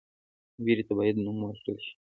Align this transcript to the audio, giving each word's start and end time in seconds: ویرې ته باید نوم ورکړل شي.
ویرې 0.63 0.83
ته 0.87 0.93
باید 0.99 1.15
نوم 1.25 1.37
ورکړل 1.41 1.77
شي. 1.85 1.93